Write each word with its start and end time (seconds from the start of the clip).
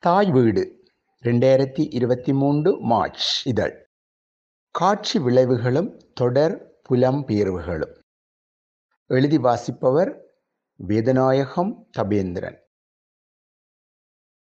தாய் 0.00 0.30
வீடு 0.30 0.84
ரெண்டாயிரத்தி 1.22 1.94
இருபத்தி 1.94 2.32
மூன்று 2.32 2.80
மார்ச் 2.80 3.46
இதழ். 3.46 3.86
காட்சி 4.70 5.18
விளைவுகளும் 5.18 5.96
தொடர் 6.14 6.80
புலம்பெயர்வுகளும் 6.90 7.94
எழுதி 9.06 9.38
வாசிப்பவர் 9.38 10.20
வேதநாயகம் 10.88 11.72
தபேந்திரன். 11.98 12.56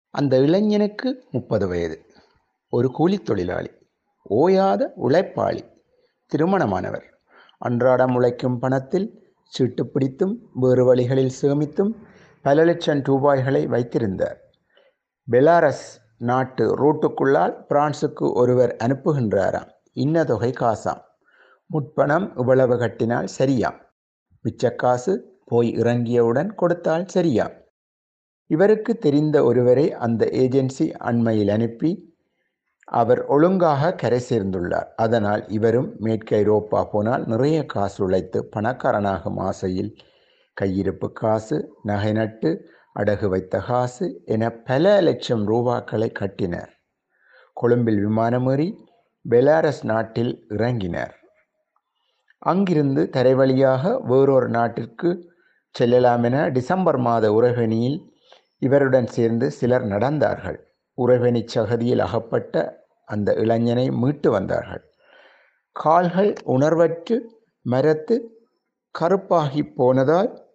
அந்த 0.10 0.38
இளைஞனுக்கு 0.38 1.28
முப்பது 1.32 1.68
வயது. 1.68 2.06
ஒரு 2.70 2.92
கூலித் 3.00 3.26
தொழிலாளி 3.26 3.72
ஓயாத 4.30 4.90
உழைப்பாளி 4.98 5.76
திருமணமானவர். 6.36 7.06
அன்றாடம் 7.58 8.16
உழைக்கும் 8.16 8.60
பணத்தில் 8.60 9.34
சீட்டு 9.44 9.92
பிடித்தும் 9.94 10.36
வேறு 10.54 10.86
வழிகளில் 10.86 11.34
சேமித்தும் 11.42 11.94
பல 12.42 12.64
லட்சம் 12.64 13.04
ரூபாய்களை 13.04 13.68
வைத்திருந்தார். 13.68 14.41
பெலாரஸ் 15.32 15.88
நாட்டு 16.18 16.66
ரூட்டுக்குள்ளால் 16.78 17.56
பிரான்சுக்கு 17.70 18.34
ஒருவர் 18.34 18.76
அனுப்புகின்றாராம். 18.84 19.70
இன்ன 19.94 20.24
தொகை 20.24 20.52
காசாம். 20.60 21.02
முட்பணம் 21.66 22.38
இவ்வளவு 22.38 22.78
கட்டினால் 22.78 23.28
சரியாம். 23.40 23.78
மிச்சக்காசு 24.46 25.14
போய் 25.46 25.76
இறங்கியவுடன் 25.76 26.56
கொடுத்தால் 26.56 27.06
சரியாம். 27.14 27.54
இவருக்கு 28.48 28.98
தெரிந்த 28.98 29.44
ஒருவரை 29.44 29.94
அந்த 29.94 30.26
ஏஜென்சி 30.26 30.92
அண்மையில் 30.92 31.50
அனுப்பி 31.50 31.92
அவர் 32.84 33.26
ஒழுங்காக 33.26 33.96
கரை 33.96 34.22
சேர்ந்துள்ளார். 34.30 34.88
அதனால் 34.96 35.48
இவரும் 35.48 35.96
மேற்கு 36.00 36.36
ஐரோப்பா 36.36 36.84
போனால் 36.84 37.28
நிறைய 37.28 37.66
காசு 37.66 38.04
உழைத்து 38.04 38.50
பணக்காரனாகும் 38.56 39.40
ஆசையில் 39.40 39.96
கையிருப்பு 40.62 41.12
காசு 41.12 41.58
நகை 41.84 42.12
நட்டு 42.12 42.80
அடகு 43.00 43.28
வைத்த 43.28 43.60
காசு 43.60 44.22
என 44.26 44.50
பல 44.50 45.02
லட்சம் 45.02 45.48
ரூபாக்களை 45.48 46.12
கட்டினர். 46.12 46.70
கொழும்பில் 47.54 48.08
விமானமேறி 48.08 48.78
பெலாரஸ் 49.30 49.84
நாட்டில் 49.84 50.46
இறங்கினர். 50.50 51.12
அங்கிருந்து 52.38 53.10
தரைவழியாக 53.14 54.02
வேறொரு 54.08 54.50
நாட்டிற்கு 54.50 55.34
செல்லலாம் 55.72 56.24
என 56.24 56.50
டிசம்பர் 56.50 56.98
மாத 56.98 57.32
உறவணியில் 57.32 58.14
இவருடன் 58.58 59.08
சேர்ந்து 59.08 59.52
சிலர் 59.52 59.86
நடந்தார்கள். 59.86 60.60
உறவணி 60.98 61.46
சகதியில் 61.46 62.00
அகப்பட்ட 62.00 62.86
அந்த 63.06 63.34
இளைஞனை 63.34 63.92
மீட்டு 63.92 64.32
வந்தார்கள். 64.32 64.84
கால்கள் 65.72 66.34
உணர்வற்று 66.46 67.20
மரத்து 67.62 68.46
கருப்பாகி 69.00 69.74
போனதால் 69.76 70.50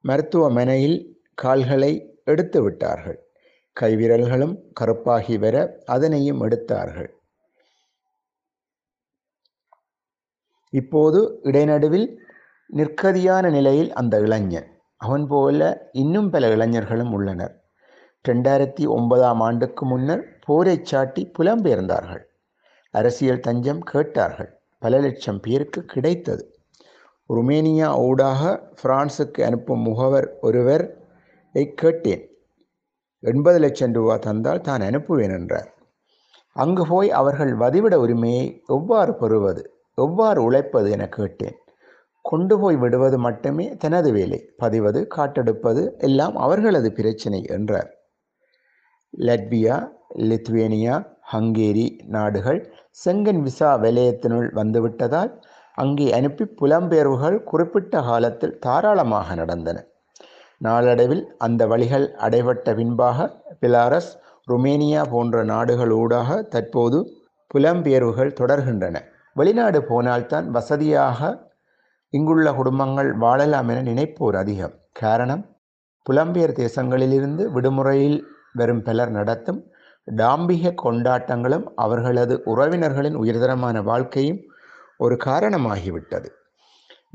மருத்துவமனையில் 0.00 1.11
கால்களை 1.34 2.20
எடுத்து 2.24 2.62
விட்டார்கள். 2.62 3.26
கைவிரல்களும் 3.80 4.58
கருப்பாகி 4.80 5.38
வர 5.38 5.78
அதனையும் 5.86 6.40
எடுத்தார்கள். 6.40 7.14
இப்போது 10.70 11.40
இடைநடுவில் 11.42 12.16
நிற்கதியான 12.76 13.50
நிலையில் 13.50 13.92
அந்த 13.92 14.20
இளைஞன். 14.20 14.66
அவன் 14.96 15.26
போல 15.26 15.88
இன்னும் 15.92 16.30
பல 16.30 16.50
இளைஞர்களும் 16.50 17.12
உள்ளனர். 17.12 17.64
ரெண்டாயிரத்தி 18.28 18.86
ஒன்பதாம் 18.86 19.40
ஆண்டுக்கு 19.40 19.86
முன்னர் 19.86 20.38
போரை 20.46 20.80
சாட்டி 20.82 21.30
புலம்பெயர்ந்தார்கள். 21.38 22.22
அரசியல் 22.90 23.40
தஞ்சம் 23.40 23.80
கேட்டார்கள். 23.80 24.60
பல 24.78 25.00
லட்சம் 25.00 25.40
பேருக்கு 25.40 25.84
கிடைத்தது. 25.84 26.56
ருமேனியா 27.28 27.98
ஊடாக 27.98 28.72
பிரான்சுக்கு 28.82 29.44
அனுப்பும் 29.44 29.80
முகவர் 29.80 30.38
ஒருவர் 30.40 31.01
கேட்டேன். 31.54 32.22
எண்பது 33.22 33.58
லட்சம் 33.58 33.94
ரூபா 33.98 34.14
தந்தால் 34.16 34.64
தான் 34.68 34.84
அனுப்புவேன் 34.88 35.34
என்றார். 35.38 35.68
அங்கு 36.56 36.84
போய் 36.86 37.10
அவர்கள் 37.10 37.52
வதிவிட 37.54 37.94
உரிமையை 37.94 38.46
எவ்வாறு 38.76 39.12
பெறுவது 39.14 39.62
எவ்வாறு 39.98 40.40
உழைப்பது 40.42 40.88
என 40.90 41.04
கேட்டேன். 41.08 41.56
கொண்டு 42.24 42.54
போய் 42.58 42.76
விடுவது 42.76 43.16
மட்டுமே 43.18 43.66
தனது 43.76 44.12
வேலை 44.12 44.38
பதிவது 44.56 45.00
காட்டெடுப்பது 45.16 45.82
எல்லாம் 45.98 46.36
அவர்களது 46.36 46.88
பிரச்சினை 46.92 47.40
என்றார். 47.56 47.90
லட்வியா 49.14 49.76
லித்வேனியா 50.30 50.94
ஹங்கேரி 51.32 51.86
நாடுகள் 52.06 52.60
செங்கன் 53.04 53.42
விசா 53.42 53.70
வலயத்தினுள் 53.84 54.48
வந்துவிட்டதால் 54.54 55.32
அங்கே 55.78 56.06
அனுப்பி 56.12 56.44
புலம்பெயர்வுகள் 56.60 57.38
குறிப்பிட்ட 57.42 58.02
காலத்தில் 58.02 58.58
தாராளமாக 58.58 59.34
நடந்தன. 59.34 59.78
நாளடைவில் 60.66 61.22
அந்த 61.38 61.62
வழிகள் 61.66 62.06
அடைபட்ட 62.18 62.74
பின்பாக 62.74 63.28
பிலாரஸ் 63.60 64.10
ருமேனியா 64.50 65.02
போன்ற 65.10 65.44
நாடுகள் 65.44 65.90
ஊடாக 65.90 66.42
தற்போது 66.54 66.98
புலம்பெயர்வுகள் 67.54 68.36
தொடர்கின்றன. 68.40 68.96
வெளிநாடு 69.34 69.80
போனால்தான் 69.84 70.46
வசதியாக 70.50 71.30
இங்குள்ள 72.12 72.48
குடும்பங்கள் 72.52 73.10
வாழலாம் 73.14 73.68
என 73.68 73.82
நினைப்போர் 73.90 74.36
அதிகம். 74.36 74.74
காரணம் 74.92 75.42
புலம்பெயர் 76.06 76.58
தேசங்களிலிருந்து 76.62 77.44
விடுமுறையில் 77.46 78.18
வரும் 78.52 78.82
பலர் 78.82 79.10
நடத்தும் 79.10 79.60
டாம்பிக 80.08 80.74
கொண்டாட்டங்களும் 80.84 81.66
அவர்களது 81.76 82.34
உறவினர்களின் 82.44 83.14
உயர்தரமான 83.14 83.82
வாழ்க்கையும் 83.82 84.40
ஒரு 84.98 85.16
காரணமாகிவிட்டது. 85.24 86.28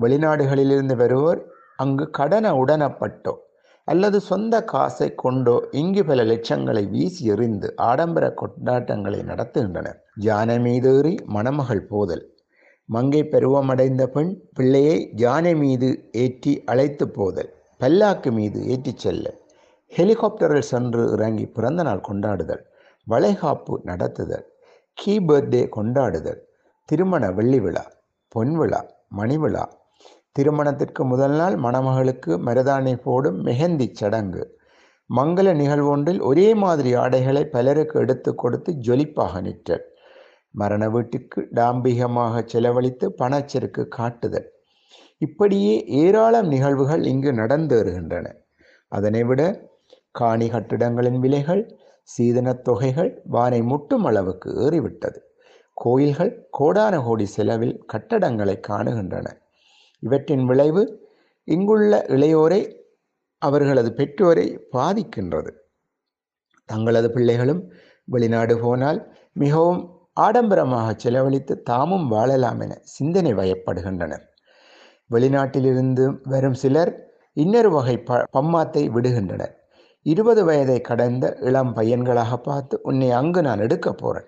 வெளிநாடுகளிலிருந்து 0.02 0.96
வருவோர் 0.96 1.40
அங்கு 1.78 2.06
கடன 2.18 2.52
உடனப்பட்டோ 2.64 3.34
அல்லது 3.88 4.18
சொந்த 4.20 4.56
காசை 4.64 5.08
கொண்டோ 5.16 5.56
இங்கு 5.72 6.06
பல 6.06 6.24
லட்சங்களை 6.24 6.90
வீசி 6.90 7.26
எறிந்து 7.26 7.74
ஆடம்பர 7.78 8.34
கொண்டாட்டங்களை 8.42 9.20
நடத்துகின்றனர். 9.30 10.00
யானை 10.16 10.58
மீதேறி 10.58 11.14
மணமகள் 11.26 11.84
போதல். 11.84 12.24
மங்கை 12.90 13.22
பருவமடைந்த 13.24 14.04
பெண் 14.06 14.32
பிள்ளையை 14.54 14.98
ஜானை 15.16 15.54
மீது 15.58 15.90
ஏற்றி 16.12 16.64
அழைத்து 16.64 17.06
போதல். 17.10 17.50
பல்லாக்கு 17.80 18.32
மீது 18.32 18.60
ஏற்றிச் 18.68 18.98
செல்ல. 18.98 19.34
ஹெலிகாப்டரில் 19.98 20.70
சென்று 20.72 21.12
இறங்கி 21.12 21.46
பிறந்த 21.48 21.84
நாள் 21.84 22.06
கொண்டாடுதல். 22.10 22.64
வளைகாப்பு 23.08 23.74
நடத்துதல். 23.86 24.46
கீ 24.94 25.20
பர்த்டே 25.20 25.64
கொண்டாடுதல். 25.76 26.42
திருமண 26.90 27.32
வெள்ளி 27.32 27.60
விழா 27.60 27.86
பொன் 28.28 28.54
விழா 28.58 28.82
மணி 29.10 29.38
விழா 29.38 29.64
திருமணத்திற்கு 30.38 31.06
முதல் 31.06 31.36
நாள் 31.36 31.56
மணமகளுக்கு 31.56 32.38
மருதாணி 32.38 32.96
போடும் 32.96 33.46
மெஹந்தி 33.46 33.90
சடங்கு. 33.92 34.44
மங்கள 35.16 35.54
நிகழ்வொன்றில் 35.54 36.22
ஒரே 36.22 36.54
மாதிரி 36.54 36.94
ஆடைகளை 36.94 37.46
பலருக்கு 37.46 38.00
எடுத்து 38.00 38.36
கொடுத்து 38.36 38.74
ஜொலிப்பாக 38.74 39.42
நிற்றல். 39.42 39.86
மரண 40.52 40.90
வீட்டுக்கு 40.90 41.48
டாம்பிகமாக 41.56 42.46
செலவழித்து 42.46 43.16
பணச்செருக்கு 43.18 43.88
காட்டுதல். 43.88 44.52
இப்படியே 45.18 45.84
ஏராளம் 45.86 46.48
நிகழ்வுகள் 46.48 47.04
இங்கு 47.06 47.32
நடந்தேறுகின்றன. 47.32 48.34
அதனை 48.88 49.24
விட 49.24 49.70
காணி 50.12 50.48
கட்டிடங்களின் 50.48 51.20
விலைகள் 51.20 51.78
சீதனத் 52.04 52.64
தொகைகள் 52.64 53.22
வானை 53.26 53.62
முட்டும் 53.62 54.06
அளவுக்கு 54.06 54.50
ஏறிவிட்டது. 54.60 55.18
கோயில்கள் 55.74 56.48
கோடான 56.60 57.04
கோடி 57.04 57.26
செலவில் 57.26 57.86
கட்டடங்களை 57.94 58.60
காணுகின்றன. 58.68 59.26
இவற்றின் 60.04 60.46
விளைவு 60.46 60.84
இங்குள்ள 61.48 61.92
இளையோரை 62.16 62.62
அவர்களது 63.42 63.90
பெற்றோரை 64.00 64.48
பாதிக்கின்றது. 64.76 65.52
தங்களது 66.70 67.10
பிள்ளைகளும் 67.16 67.62
வெளிநாடு 68.08 68.56
போனால் 68.60 69.00
மிகவும் 69.36 69.82
ஆடம்பரமாக 70.26 70.88
செலவழித்து 71.04 71.54
தாமும் 71.62 72.08
வாழலாம் 72.08 72.62
என 72.66 72.76
சிந்தனை 72.96 73.32
வயப்படுகின்றனர். 73.34 74.24
வெளிநாட்டிலிருந்து 75.10 76.06
வரும் 76.34 76.58
சிலர் 76.64 76.92
இன்னொரு 77.38 77.70
வகை 77.70 77.96
ப 78.08 78.20
பம்மாத்தை 78.36 78.84
விடுகின்றனர். 78.96 79.54
இருபது 80.06 80.42
வயதை 80.46 80.78
கடந்த 80.82 81.26
இளம் 81.48 81.72
பையன்களாக 81.78 82.34
பார்த்து 82.48 82.76
உன்னை 82.82 83.10
அங்கு 83.20 83.42
நான் 83.42 83.64
எடுக்க 83.66 83.88
போகிறேன் 83.94 84.28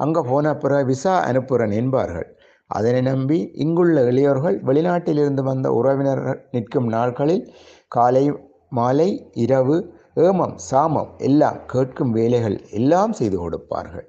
அங்கே 0.00 0.22
போன 0.30 0.54
பிறகு 0.62 0.86
விசா 0.90 1.14
அனுப்புகிறேன் 1.28 1.74
என்பார்கள். 1.80 2.28
அதனை 2.70 3.00
நம்பி 3.02 3.38
இங்குள்ள 3.54 4.02
இளையோர்கள் 4.10 4.56
வெளிநாட்டிலிருந்து 4.62 5.42
வந்த 5.42 5.72
உறவினர்கள் 5.72 6.40
நிற்கும் 6.50 6.86
நாட்களில் 6.86 7.44
காலை 7.88 8.24
மாலை 8.68 9.10
இரவு 9.44 9.76
ஏமம் 10.16 10.56
சாமம் 10.70 11.10
எல்லாம் 11.18 11.60
கேட்கும் 11.66 12.12
வேலைகள் 12.12 12.56
எல்லாம் 12.70 13.12
செய்து 13.12 13.36
கொடுப்பார்கள். 13.38 14.06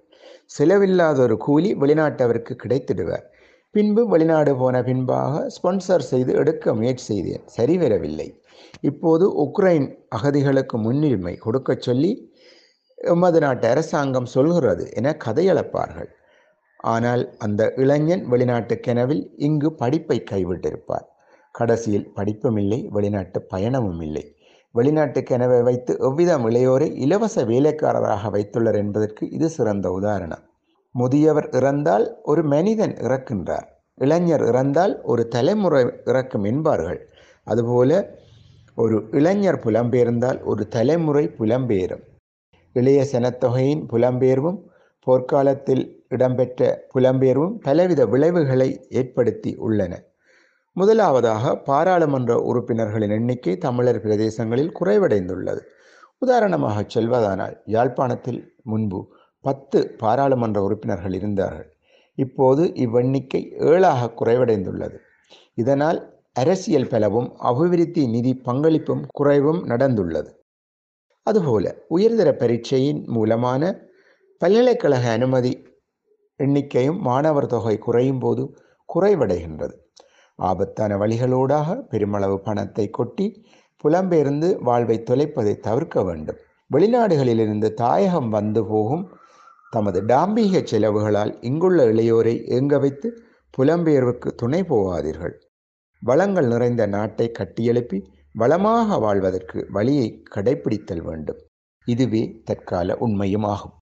செலவில்லாத 0.58 1.18
ஒரு 1.22 1.38
கூலி 1.38 1.70
வெளிநாட்டவருக்கு 1.76 2.54
கிடைத்திடுவார். 2.64 3.26
பின்பு 3.76 4.02
வெளிநாடு 4.08 4.52
போன 4.56 4.76
பின்பாக 4.84 5.52
ஸ்பான்சர் 5.56 6.10
செய்து 6.12 6.34
எடுக்க 6.34 6.74
முயற்சி 6.74 7.06
செய்தேன். 7.06 7.44
சரிவரவில்லை 7.58 8.28
இப்போது 8.82 9.26
உக்ரைன் 9.46 9.88
அகதிகளுக்கு 10.16 10.78
முன்னுரிமை 10.78 11.36
கொடுக்க 11.38 11.76
சொல்லி 11.80 12.12
எமது 12.98 13.40
நாட்டு 13.40 13.68
அரசாங்கம் 13.68 14.30
சொல்கிறது 14.36 14.84
என 14.94 15.18
கதையளப்பார்கள். 15.26 16.10
ஆனால் 16.86 17.36
அந்த 17.38 17.74
இளைஞன் 17.76 18.26
வெளிநாட்டு 18.26 18.80
கெனவில் 18.88 19.34
இங்கு 19.38 19.74
படிப்பை 19.74 20.24
கைவிட்டிருப்பார். 20.32 21.06
கடைசியில் 21.52 22.12
படிப்பும் 22.14 22.58
இல்லை 22.58 22.88
வெளிநாட்டு 22.92 23.46
பயணமும் 23.54 24.02
இல்லை 24.02 24.36
வெளிநாட்டு 24.72 25.22
கெனவை 25.22 25.64
வைத்து 25.64 25.98
எவ்விதம் 26.00 26.50
இளையோரை 26.50 26.94
இலவச 26.96 27.44
வேலைக்காரராக 27.44 28.30
வைத்துள்ளார் 28.30 28.76
என்பதற்கு 28.76 29.30
இது 29.30 29.50
சிறந்த 29.50 29.92
உதாரணம். 29.92 30.44
முதியவர் 30.92 31.50
இறந்தால் 31.50 32.16
ஒரு 32.24 32.44
மனிதன் 32.44 32.94
இறக்கின்றார். 32.94 33.68
இளைஞர் 33.94 34.44
இறந்தால் 34.44 35.02
ஒரு 35.04 35.28
தலைமுறை 35.28 35.92
இறக்கும் 36.06 36.44
என்பார்கள். 36.44 37.10
அதுபோல 37.44 38.10
ஒரு 38.76 39.08
இளைஞர் 39.12 39.60
புலம்பெயர்ந்தால் 39.60 40.44
ஒரு 40.44 40.68
தலைமுறை 40.68 41.32
புலம்பெயரும். 41.40 42.04
இளைய 42.74 43.08
சனத்தொகையின் 43.12 43.84
புலம்பெயர்வும் 43.92 44.60
போர்க்காலத்தில் 45.08 45.95
இடம்பெற்ற 46.16 46.88
புலம்பெயர்வும் 46.94 47.56
பலவித 47.62 48.06
விளைவுகளை 48.06 48.88
ஏற்படுத்தி 48.90 49.56
உள்ளன. 49.56 50.04
முதலாவதாக 50.74 51.58
பாராளுமன்ற 51.58 52.40
உறுப்பினர்களின் 52.42 53.10
எண்ணிக்கை 53.10 53.58
தமிழர் 53.58 54.04
பிரதேசங்களில் 54.06 54.76
குறைவடைந்துள்ளது. 54.80 55.62
உதாரணமாக 56.18 56.86
சொல்வதானால் 56.96 57.56
யாழ்ப்பாணத்தில் 57.66 58.54
முன்பு 58.64 59.00
பத்து 59.42 59.80
பாராளுமன்ற 59.98 60.62
உறுப்பினர்கள் 60.64 61.14
இருந்தார்கள். 61.14 61.70
இப்போது 62.16 62.64
இவ்வெண்ணிக்கை 62.64 63.42
ஏழாக 63.60 64.12
குறைவடைந்துள்ளது. 64.20 64.98
இதனால் 65.54 66.00
அரசியல் 66.34 66.88
பலவும் 66.88 67.30
அபிவிருத்தி 67.38 68.08
நிதி 68.08 68.42
பங்களிப்பும் 68.46 69.04
குறைவும் 69.12 69.62
நடந்துள்ளது. 69.68 70.32
அதுபோல 71.24 71.76
உயர்தர 71.88 72.32
பரீட்சையின் 72.32 73.02
மூலமான 73.06 73.64
பல்கலைக்கழக 74.38 75.12
அனுமதி 75.12 75.65
எண்ணிக்கையும் 76.40 77.00
மாணவர் 77.00 77.46
தொகை 77.46 77.78
குறையும் 77.78 78.20
போது 78.20 78.44
குறைவடைகின்றது. 78.90 79.76
ஆபத்தான 80.40 80.98
வழிகளூடாக 80.98 81.76
பெருமளவு 81.82 82.40
பணத்தை 82.40 82.90
கொட்டி 82.90 83.46
புலம்பெயர்ந்து 83.84 84.48
வாழ்வை 84.62 84.98
தொலைப்பதை 85.00 85.54
தவிர்க்க 85.60 86.04
வேண்டும். 86.04 86.40
வெளிநாடுகளிலிருந்து 86.74 87.74
தாயகம் 87.74 88.30
வந்து 88.30 88.66
போகும் 88.66 89.06
தமது 89.72 90.04
டாம்பீக 90.04 90.62
செலவுகளால் 90.64 91.38
இங்குள்ள 91.42 91.86
இளையோரை 91.86 92.36
ஏங்க 92.58 92.80
வைத்து 92.80 93.08
புலம்பெயர்வுக்கு 93.58 94.30
துணை 94.36 94.62
போகாதீர்கள். 94.64 95.36
வளங்கள் 96.02 96.48
நிறைந்த 96.48 96.86
நாட்டை 96.86 97.32
கட்டியெழுப்பி 97.40 98.00
வளமாக 98.34 98.98
வாழ்வதற்கு 98.98 99.68
வழியை 99.70 100.24
கடைபிடித்தல் 100.36 101.04
வேண்டும். 101.04 101.38
இதுவே 101.88 102.42
தற்கால 102.44 102.98
உண்மையும் 102.98 103.44
ஆகும். 103.44 103.76